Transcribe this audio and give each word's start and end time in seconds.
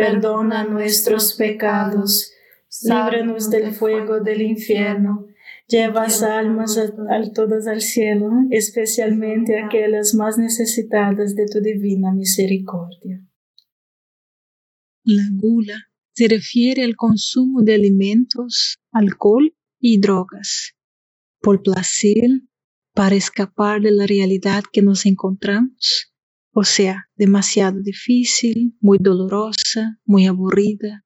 perdona 0.00 0.64
nuestros 0.64 1.34
pecados, 1.34 2.32
líbranos 2.82 3.50
del 3.50 3.72
fuego 3.72 4.20
del 4.20 4.42
infierno 4.42 5.28
Llevas 5.70 6.22
almas 6.22 6.78
a, 6.78 7.32
todas 7.34 7.66
al 7.66 7.82
cielo, 7.82 8.30
especialmente 8.50 9.62
aquellas 9.62 10.14
más 10.14 10.38
necesitadas 10.38 11.34
de 11.34 11.44
tu 11.44 11.60
divina 11.60 12.10
misericordia. 12.10 13.22
La 15.04 15.24
gula 15.30 15.90
se 16.14 16.26
refiere 16.26 16.84
al 16.84 16.96
consumo 16.96 17.62
de 17.62 17.74
alimentos, 17.74 18.78
alcohol 18.92 19.54
y 19.78 20.00
drogas, 20.00 20.74
por 21.42 21.62
placer, 21.62 22.30
para 22.94 23.14
escapar 23.14 23.82
de 23.82 23.92
la 23.92 24.06
realidad 24.06 24.64
que 24.72 24.80
nos 24.80 25.04
encontramos, 25.04 26.07
o 26.60 26.64
sea, 26.64 27.08
demasiado 27.14 27.80
difícil, 27.80 28.76
muy 28.80 28.98
dolorosa, 28.98 30.00
muy 30.04 30.26
aburrida. 30.26 31.04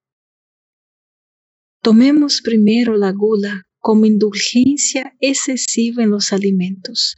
Tomemos 1.83 2.41
primero 2.41 2.97
la 2.97 3.13
gula 3.13 3.67
como 3.79 4.07
indulgencia 4.07 5.15
excesiva 5.21 6.03
en 6.03 6.09
los 6.09 6.33
alimentos. 6.33 7.17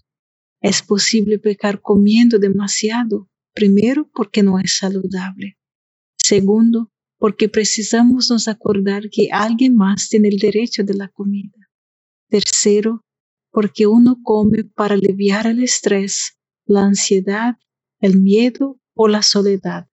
Es 0.61 0.83
posible 0.83 1.39
pecar 1.39 1.81
comiendo 1.81 2.41
demasiado, 2.41 3.28
primero 3.55 4.11
porque 4.12 4.43
no 4.43 4.59
es 4.59 4.78
saludable. 4.78 5.56
Segundo, 6.16 6.91
porque 7.21 7.49
precisamos 7.49 8.31
nos 8.31 8.49
acordar 8.49 9.11
que 9.11 9.28
alguien 9.31 9.77
más 9.77 10.09
tiene 10.09 10.27
el 10.27 10.39
derecho 10.39 10.83
de 10.83 10.95
la 10.95 11.06
comida. 11.06 11.71
Tercero, 12.28 13.05
porque 13.53 13.87
uno 13.87 14.16
come 14.25 14.65
para 14.65 14.97
aliviar 14.97 15.47
el 15.47 15.62
estrés, 15.62 16.37
la 16.66 16.81
ansiedad, 16.87 17.55
el 18.04 18.20
miedo 18.20 18.78
o 18.94 19.09
la 19.09 19.22
soledad. 19.22 19.88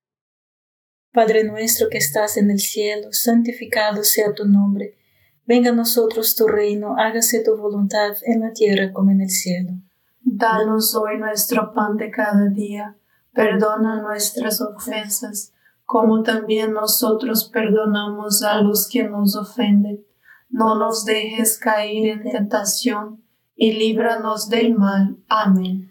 Padre 1.14 1.44
nuestro 1.44 1.90
que 1.90 1.98
estás 1.98 2.38
en 2.38 2.52
el 2.52 2.60
cielo, 2.60 3.12
santificado 3.12 4.04
sea 4.04 4.34
tu 4.34 4.46
nombre 4.46 4.98
Venga 5.52 5.72
a 5.72 5.74
nosotros 5.74 6.36
tu 6.36 6.48
reino, 6.48 6.96
hágase 6.98 7.44
tu 7.44 7.58
voluntad 7.58 8.16
en 8.24 8.40
la 8.40 8.54
tierra 8.54 8.94
como 8.94 9.12
en 9.12 9.20
el 9.20 9.30
cielo. 9.30 9.72
Danos 10.22 10.96
hoy 10.96 11.18
nuestro 11.18 11.74
pan 11.74 11.98
de 11.98 12.10
cada 12.10 12.48
día, 12.48 12.96
perdona 13.34 14.02
nuestras 14.02 14.62
ofensas, 14.62 15.52
como 15.84 16.24
también 16.24 16.72
nosotros 16.72 17.50
perdonamos 17.52 18.44
a 18.44 18.62
los 18.62 18.88
que 18.88 19.04
nos 19.04 19.36
ofenden. 19.36 20.06
No 20.50 20.80
nos 20.80 21.04
dejes 21.04 21.58
caer 21.58 22.08
en 22.08 22.32
tentación, 22.32 23.22
y 23.54 23.74
líbranos 23.74 24.48
del 24.48 24.76
mal. 24.76 25.18
Amén. 25.28 25.91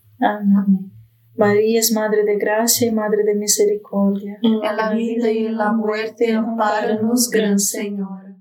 Amén. 0.21 0.91
María 1.35 1.79
es 1.79 1.91
Madre 1.91 2.23
de 2.23 2.37
Gracia 2.37 2.87
y 2.87 2.91
Madre 2.91 3.23
de 3.23 3.35
Misericordia. 3.35 4.39
En 4.41 4.59
la 4.77 4.93
vida 4.93 5.31
y 5.31 5.45
en 5.47 5.57
la 5.57 5.73
muerte, 5.73 6.33
amparanos, 6.33 7.29
Gran 7.29 7.59
Señor. 7.59 8.37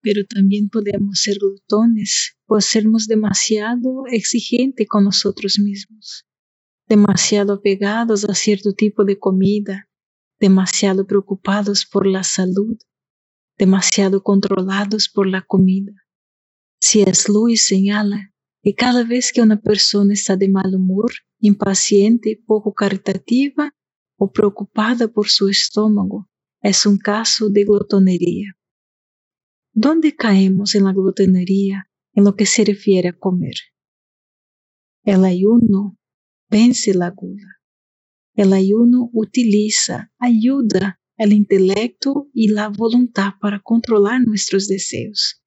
Pero 0.00 0.22
también 0.26 0.68
podemos 0.68 1.20
ser 1.20 1.38
glutones, 1.40 2.36
pues 2.46 2.66
sermos 2.66 3.06
demasiado 3.06 4.04
exigentes 4.06 4.86
con 4.86 5.04
nosotros 5.04 5.58
mismos 5.58 6.28
demasiado 6.88 7.54
apegados 7.54 8.24
a 8.24 8.34
cierto 8.34 8.72
tipo 8.72 9.04
de 9.04 9.18
comida, 9.18 9.88
demasiado 10.40 11.06
preocupados 11.06 11.84
por 11.84 12.06
la 12.06 12.24
salud, 12.24 12.78
demasiado 13.58 14.22
controlados 14.22 15.08
por 15.08 15.26
la 15.26 15.42
comida. 15.42 15.92
Si 16.80 17.02
es 17.02 17.28
Luis 17.28 17.66
señala 17.66 18.32
que 18.62 18.74
cada 18.74 19.04
vez 19.04 19.32
que 19.32 19.40
una 19.40 19.60
persona 19.60 20.12
está 20.14 20.36
de 20.36 20.48
mal 20.48 20.74
humor, 20.74 21.12
impaciente, 21.40 22.42
poco 22.46 22.74
caritativa 22.74 23.74
o 24.16 24.32
preocupada 24.32 25.08
por 25.08 25.28
su 25.28 25.48
estómago, 25.48 26.28
es 26.60 26.86
un 26.86 26.98
caso 26.98 27.48
de 27.48 27.64
glotonería. 27.64 28.56
¿Dónde 29.72 30.16
caemos 30.16 30.74
en 30.74 30.84
la 30.84 30.92
glotonería 30.92 31.88
en 32.14 32.24
lo 32.24 32.34
que 32.34 32.46
se 32.46 32.64
refiere 32.64 33.10
a 33.10 33.18
comer? 33.18 33.54
El 35.04 35.24
ayuno 35.24 35.96
vence 36.50 36.94
la 36.94 37.10
gula. 37.10 37.62
El 38.34 38.52
ayuno 38.52 39.08
utiliza, 39.12 40.12
ayuda 40.18 41.00
el 41.16 41.32
intelecto 41.32 42.28
y 42.32 42.48
la 42.48 42.68
voluntad 42.68 43.32
para 43.40 43.60
controlar 43.60 44.20
nuestros 44.20 44.68
deseos. 44.68 45.42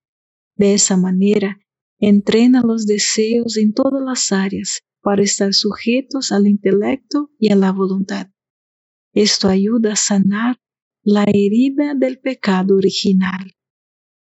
De 0.55 0.73
esa 0.73 0.97
manera, 0.97 1.57
entrena 2.01 2.61
los 2.65 2.85
deseos 2.85 3.57
en 3.57 3.73
todas 3.73 4.03
las 4.03 4.31
áreas 4.31 4.81
para 5.01 5.23
estar 5.23 5.53
sujetos 5.53 6.31
al 6.31 6.47
intelecto 6.47 7.29
y 7.39 7.51
a 7.51 7.55
la 7.55 7.71
voluntad. 7.71 8.27
Esto 9.13 9.47
ayuda 9.47 9.93
a 9.93 9.95
sanar 9.95 10.57
la 11.03 11.23
herida 11.23 11.93
del 11.95 12.19
pecado 12.19 12.75
original, 12.75 13.55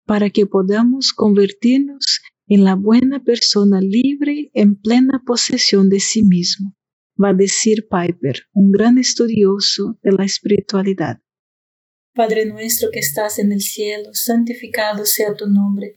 para 0.06 0.30
que 0.30 0.46
podamos 0.46 1.12
convertirnos 1.12 2.20
en 2.46 2.64
la 2.64 2.74
buena 2.74 3.22
persona 3.22 3.80
libre 3.80 4.50
en 4.54 4.76
plena 4.76 5.22
posesión 5.24 5.88
de 5.88 6.00
sí 6.00 6.22
mismo, 6.22 6.76
va 7.22 7.30
a 7.30 7.34
decir 7.34 7.86
Piper, 7.88 8.42
un 8.52 8.72
gran 8.72 8.98
estudioso 8.98 9.98
de 10.02 10.12
la 10.12 10.24
espiritualidad. 10.24 11.20
Padre 12.14 12.46
nuestro 12.46 12.90
que 12.92 12.98
estás 12.98 13.38
en 13.38 13.52
el 13.52 13.60
cielo, 13.60 14.10
santificado 14.12 15.06
sea 15.06 15.34
tu 15.34 15.46
nombre. 15.48 15.96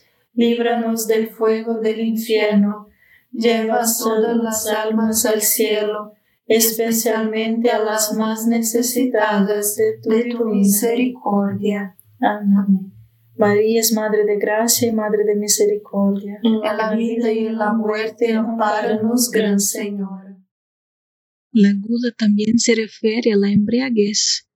líbranos 0.33 1.07
del 1.07 1.29
fuego 1.29 1.79
del 1.79 1.99
infierno, 1.99 2.87
lleva 3.31 3.81
todas 3.99 4.37
las 4.37 4.67
almas 4.67 5.25
al 5.25 5.41
cielo, 5.41 6.13
especialmente 6.47 7.69
a 7.69 7.79
las 7.79 8.13
más 8.13 8.47
necesitadas 8.47 9.75
de 9.75 10.29
tu, 10.31 10.45
misericordia. 10.45 11.95
Amén. 12.19 12.91
María 13.37 13.79
es 13.79 13.93
Madre 13.93 14.25
de 14.25 14.37
Gracia 14.37 14.89
y 14.89 14.91
Madre 14.91 15.23
de 15.23 15.35
Misericordia. 15.35 16.39
En 16.43 16.59
la 16.61 16.93
vida 16.93 17.31
y 17.31 17.47
en 17.47 17.57
la 17.57 17.73
muerte, 17.73 18.33
amparanos, 18.33 19.31
Gran 19.31 19.59
Señor. 19.59 20.37
La 21.51 21.73
gula 21.73 22.11
también 22.17 22.59
se 22.59 22.75
refiere 22.75 23.33
a 23.33 23.35
la 23.35 23.51
embriaguez. 23.51 24.47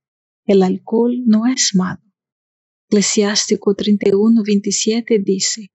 El 0.45 0.61
alcohol 0.61 1.23
no 1.25 1.47
es 1.47 1.71
malo. 1.73 2.04
Eclesiástico 2.87 3.73
31, 3.73 4.43
27 4.45 5.19
dice, 5.19 5.71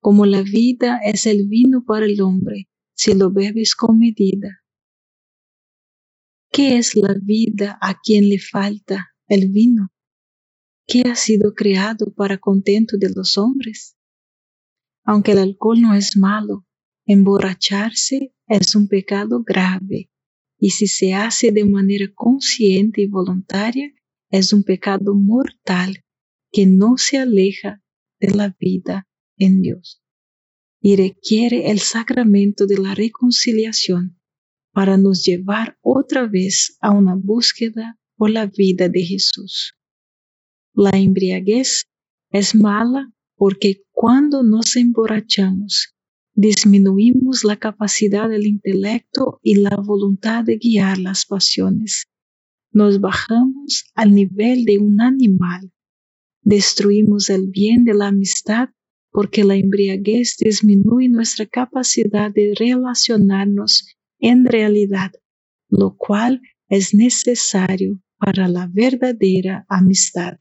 Como 0.00 0.26
la 0.26 0.42
vida 0.42 1.00
es 1.02 1.24
el 1.24 1.48
vino 1.48 1.84
para 1.86 2.04
el 2.04 2.20
hombre, 2.20 2.68
si 2.94 3.14
lo 3.14 3.32
bebes 3.32 3.74
con 3.74 3.98
medida. 3.98 4.62
¿Qué 6.52 6.76
es 6.76 6.94
la 6.96 7.14
vida 7.14 7.78
a 7.80 7.98
quien 7.98 8.28
le 8.28 8.38
falta 8.38 9.08
el 9.26 9.48
vino? 9.50 9.90
que 10.86 11.02
ha 11.02 11.14
sido 11.16 11.54
creado 11.54 12.14
para 12.14 12.38
contento 12.38 12.96
de 12.96 13.10
los 13.14 13.36
hombres. 13.36 13.96
Aunque 15.04 15.32
el 15.32 15.38
alcohol 15.38 15.80
no 15.82 15.94
es 15.94 16.16
malo, 16.16 16.66
emborracharse 17.04 18.34
es 18.46 18.74
un 18.74 18.88
pecado 18.88 19.42
grave 19.44 20.10
y 20.58 20.70
si 20.70 20.86
se 20.86 21.12
hace 21.12 21.52
de 21.52 21.66
manera 21.66 22.06
consciente 22.14 23.02
y 23.02 23.06
voluntaria, 23.06 23.92
es 24.30 24.52
un 24.54 24.62
pecado 24.62 25.14
mortal 25.14 26.02
que 26.58 26.66
no 26.66 26.96
se 26.96 27.18
aleja 27.18 27.84
de 28.18 28.34
la 28.34 28.52
vida 28.58 29.06
en 29.36 29.62
Dios 29.62 30.02
y 30.80 30.96
requiere 30.96 31.70
el 31.70 31.78
sacramento 31.78 32.66
de 32.66 32.78
la 32.78 32.96
reconciliación 32.96 34.18
para 34.72 34.96
nos 34.96 35.22
llevar 35.24 35.78
otra 35.82 36.26
vez 36.26 36.76
a 36.80 36.90
una 36.90 37.14
búsqueda 37.14 37.96
por 38.16 38.30
la 38.30 38.46
vida 38.46 38.88
de 38.88 39.04
Jesús. 39.04 39.74
La 40.74 40.90
embriaguez 40.98 41.84
es 42.30 42.56
mala 42.56 43.12
porque 43.36 43.84
cuando 43.92 44.42
nos 44.42 44.74
emborrachamos, 44.74 45.94
disminuimos 46.34 47.44
la 47.44 47.56
capacidad 47.56 48.28
del 48.28 48.48
intelecto 48.48 49.38
y 49.44 49.60
la 49.60 49.76
voluntad 49.76 50.42
de 50.42 50.56
guiar 50.56 50.98
las 50.98 51.24
pasiones. 51.24 52.08
Nos 52.72 52.98
bajamos 52.98 53.84
al 53.94 54.12
nivel 54.12 54.64
de 54.64 54.78
un 54.78 55.00
animal. 55.00 55.72
Destruimos 56.42 57.30
el 57.30 57.48
bien 57.48 57.84
de 57.84 57.94
la 57.94 58.08
amistad 58.08 58.68
porque 59.10 59.44
la 59.44 59.56
embriaguez 59.56 60.36
disminuye 60.38 61.08
nuestra 61.08 61.46
capacidad 61.46 62.30
de 62.30 62.54
relacionarnos 62.56 63.96
en 64.18 64.44
realidad, 64.44 65.12
lo 65.68 65.96
cual 65.96 66.40
es 66.68 66.94
necesario 66.94 68.02
para 68.18 68.48
la 68.48 68.68
verdadera 68.70 69.64
amistad. 69.68 70.38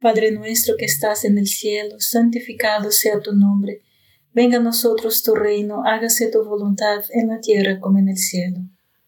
Padre 0.00 0.30
nuestro 0.30 0.76
que 0.76 0.84
estás 0.84 1.24
en 1.24 1.38
el 1.38 1.46
cielo, 1.46 1.98
santificado 1.98 2.92
sea 2.92 3.20
tu 3.20 3.32
nombre. 3.34 3.82
Venga 4.32 4.58
a 4.58 4.62
nosotros 4.62 5.24
tu 5.24 5.34
reino, 5.34 5.82
hágase 5.84 6.30
tu 6.30 6.44
voluntad 6.44 7.02
en 7.10 7.28
la 7.28 7.40
tierra 7.40 7.80
como 7.80 7.98
en 7.98 8.08
el 8.08 8.16
cielo. 8.16 8.58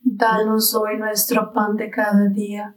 Danos 0.00 0.74
hoy 0.74 0.98
nuestro 0.98 1.52
pan 1.52 1.76
de 1.76 1.90
cada 1.90 2.28
día, 2.28 2.76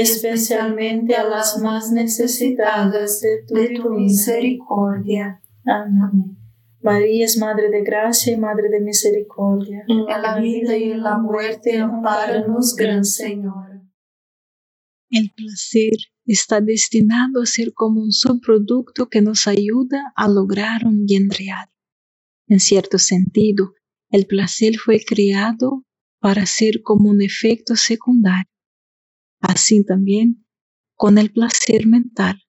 especialmente 0.00 1.14
a 1.14 1.24
las 1.24 1.58
más 1.58 1.90
necesitadas 1.90 3.20
de 3.20 3.74
tu, 3.76 3.90
misericordia. 3.90 5.40
Amén. 5.64 6.36
María 6.82 7.24
es 7.24 7.38
Madre 7.38 7.70
de 7.70 7.82
Gracia 7.82 8.34
y 8.34 8.36
Madre 8.36 8.68
de 8.68 8.80
Misericordia. 8.80 9.84
En 9.88 10.22
la 10.22 10.38
vida 10.38 10.76
y 10.76 10.92
en 10.92 11.02
la 11.02 11.18
muerte, 11.18 11.78
amparanos, 11.78 12.76
Gran 12.76 13.04
Señor. 13.04 13.82
El 15.08 15.32
placer 15.34 15.96
está 16.26 16.60
destinado 16.60 17.42
a 17.42 17.46
ser 17.46 17.72
como 17.72 18.02
un 18.02 18.12
subproducto 18.12 19.08
que 19.08 19.22
nos 19.22 19.46
ayuda 19.46 20.12
a 20.14 20.28
lograr 20.28 20.84
un 20.84 21.06
bien 21.06 21.30
real. 21.30 21.68
En 22.48 22.60
cierto 22.60 22.98
sentido, 22.98 23.72
el 24.10 24.26
placer 24.26 24.76
fue 24.76 25.00
creado 25.04 25.84
para 26.20 26.44
ser 26.44 26.82
como 26.82 27.10
un 27.10 27.22
efecto 27.22 27.76
secundario 27.76 28.55
Así 29.40 29.84
también, 29.84 30.46
con 30.94 31.18
el 31.18 31.30
placer 31.30 31.86
mental, 31.86 32.42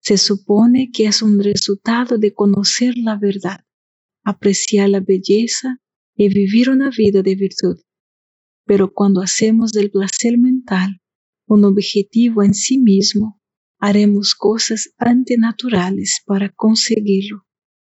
se 0.00 0.16
supone 0.16 0.90
que 0.92 1.06
es 1.06 1.22
un 1.22 1.42
resultado 1.42 2.18
de 2.18 2.32
conocer 2.32 2.94
la 2.96 3.16
verdad, 3.16 3.64
apreciar 4.24 4.88
la 4.88 5.00
belleza 5.00 5.78
y 6.14 6.28
vivir 6.28 6.70
una 6.70 6.90
vida 6.90 7.22
de 7.22 7.34
virtud. 7.34 7.80
Pero 8.64 8.92
cuando 8.92 9.20
hacemos 9.20 9.72
del 9.72 9.90
placer 9.90 10.38
mental 10.38 11.00
un 11.46 11.64
objetivo 11.64 12.42
en 12.44 12.54
sí 12.54 12.78
mismo, 12.78 13.40
haremos 13.80 14.34
cosas 14.34 14.94
antinaturales 14.98 16.20
para 16.24 16.50
conseguirlo, 16.50 17.44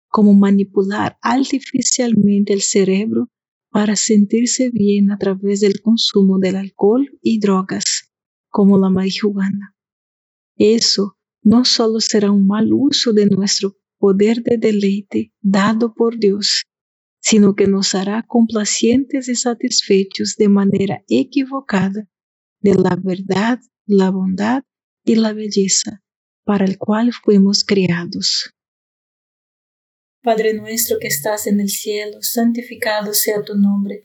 como 0.09 0.35
manipular 0.35 1.17
artificialmente 1.23 2.53
el 2.53 2.61
cerebro 2.61 3.31
para 3.71 3.97
sentirse 3.97 4.71
bien 4.71 5.11
a 5.11 5.19
través 5.19 5.61
del 5.61 5.81
consumo 5.81 6.39
del 6.39 6.57
alcohol 6.57 7.09
y 7.23 7.41
drogas 7.41 8.06
como 8.49 8.79
la 8.79 8.91
marihuana. 8.91 9.75
Eso 10.57 11.17
no 11.43 11.65
solo 11.65 12.01
será 12.01 12.31
un 12.31 12.47
mal 12.47 12.73
uso 12.73 13.13
de 13.13 13.27
nuestro 13.27 13.77
poder 13.99 14.43
de 14.43 14.59
deleite 14.59 15.33
dado 15.41 15.95
por 15.95 16.19
Dios, 16.19 16.65
sino 17.21 17.55
que 17.55 17.67
nos 17.67 17.95
hará 17.95 18.25
complacientes 18.27 19.29
y 19.29 19.35
satisfechos 19.35 20.37
de 20.37 20.49
manera 20.49 21.05
equivocada 21.09 22.09
de 22.61 22.75
la 22.75 22.97
verdad, 22.97 23.61
la 23.87 24.11
bondad 24.11 24.63
y 25.05 25.17
la 25.17 25.33
belleza 25.33 26.03
para 26.45 26.65
el 26.65 26.79
cual 26.79 27.13
fuimos 27.13 27.65
criados. 27.65 28.53
Padre 30.23 30.55
nuestro 30.55 30.99
que 31.01 31.07
estás 31.07 31.47
en 31.47 31.61
el 31.61 31.69
cielo, 31.69 32.23
santificado 32.23 33.15
sea 33.15 33.43
tu 33.43 33.55
nombre. 33.55 34.05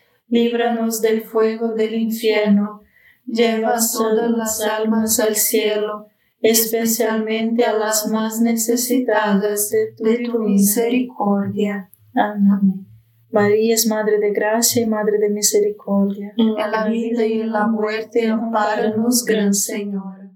líbranos 0.31 1.01
del 1.01 1.21
fuego 1.21 1.73
del 1.73 1.93
infierno, 1.93 2.81
lleva 3.25 3.75
todas 3.93 4.31
las 4.31 4.61
almas 4.61 5.19
al 5.19 5.35
cielo, 5.35 6.07
especialmente 6.41 7.65
a 7.65 7.73
las 7.77 8.07
más 8.07 8.41
necesitadas 8.41 9.69
de 9.69 9.93
tu, 10.25 10.39
misericordia. 10.39 11.91
Amén. 12.15 12.87
María 13.29 13.75
es 13.75 13.87
Madre 13.87 14.19
de 14.19 14.31
Gracia 14.31 14.81
y 14.81 14.85
Madre 14.87 15.19
de 15.19 15.29
Misericordia. 15.29 16.33
En 16.37 16.55
la 16.55 16.87
vida 16.89 17.25
y 17.25 17.41
en 17.41 17.51
la 17.51 17.67
muerte, 17.67 18.27
amparanos, 18.27 19.23
Gran 19.25 19.53
Señor. 19.53 20.31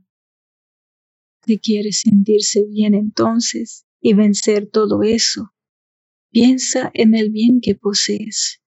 Si 1.45 1.57
quieres 1.59 2.01
sentirse 2.01 2.63
bien 2.63 2.93
entonces 2.95 3.85
y 4.01 4.13
vencer 4.13 4.67
todo 4.69 5.03
eso, 5.03 5.53
piensa 6.31 6.91
en 6.93 7.15
el 7.15 7.29
bien 7.31 7.59
que 7.61 7.75
posees. 7.75 8.61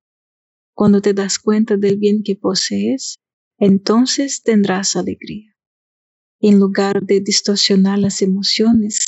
Cuando 0.78 1.02
te 1.02 1.12
das 1.12 1.40
cuenta 1.40 1.76
del 1.76 1.96
bien 1.96 2.22
que 2.22 2.36
posees, 2.36 3.18
entonces 3.58 4.44
tendrás 4.44 4.94
alegría. 4.94 5.56
En 6.40 6.60
lugar 6.60 7.02
de 7.02 7.20
distorsionar 7.20 7.98
las 7.98 8.22
emociones, 8.22 9.04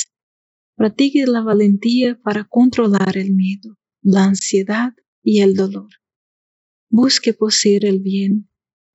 practique 0.75 1.25
la 1.25 1.39
valentía 1.39 2.19
para 2.21 2.43
controlar 2.43 3.15
el 3.15 3.33
miedo, 3.33 3.77
la 4.01 4.25
ansiedad 4.25 4.91
y 5.23 5.39
el 5.39 5.55
dolor. 5.55 5.87
Busque 6.89 7.33
poseer 7.33 7.85
el 7.85 8.01
bien, 8.01 8.49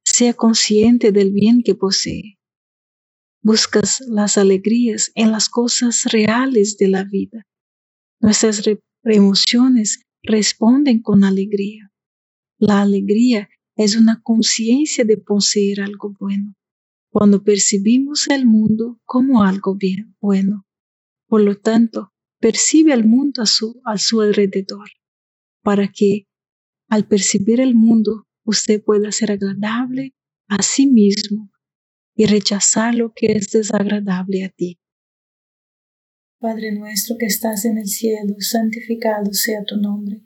sea 0.05 0.35
consciente 0.35 1.13
del 1.13 1.33
bien 1.33 1.63
que 1.63 1.75
posee. 1.75 2.39
Buscas 3.41 4.03
las 4.07 4.37
alegrías 4.37 5.13
en 5.15 5.33
las 5.33 5.49
cosas 5.49 6.05
reales 6.13 6.77
de 6.77 6.89
la 6.89 7.05
vida. 7.05 7.47
Nuestras 8.21 8.63
emociones 9.03 10.03
responden 10.23 11.01
con 11.01 11.25
alegría. 11.25 11.91
La 12.59 12.81
alegría 12.81 13.51
es 13.77 13.97
una 13.97 14.23
conciencia 14.23 15.05
de 15.05 15.19
poseer 15.19 15.83
algo 15.83 16.15
bueno, 16.19 16.55
cuando 17.11 17.45
percibimos 17.45 18.29
el 18.29 18.47
mundo 18.47 18.99
como 19.05 19.43
algo 19.43 19.75
bien 19.75 20.17
bueno. 20.21 20.67
Por 21.29 21.43
lo 21.43 21.59
tanto, 21.59 22.15
percibe 22.41 22.95
el 22.95 23.05
mundo 23.05 23.43
a 23.43 23.47
su, 23.47 23.81
a 23.85 23.99
su 23.99 24.23
alrededor, 24.23 24.89
para 25.63 25.89
que 25.89 26.29
al 26.89 27.07
percibir 27.07 27.61
el 27.61 27.75
mundo 27.75 28.27
usted 28.45 28.83
pueda 28.83 29.13
ser 29.13 29.33
agradable 29.33 30.15
a 30.49 30.63
sí 30.63 30.87
mismo 30.87 31.51
y 32.15 32.25
rechazar 32.25 32.95
lo 32.95 33.13
que 33.13 33.33
es 33.33 33.51
desagradable 33.51 34.45
a 34.45 34.49
ti. 34.49 34.79
Padre 36.39 36.73
nuestro 36.73 37.17
que 37.19 37.27
estás 37.27 37.65
en 37.67 37.77
el 37.77 37.89
cielo, 37.89 38.37
santificado 38.39 39.33
sea 39.33 39.65
tu 39.65 39.77
nombre. 39.77 40.26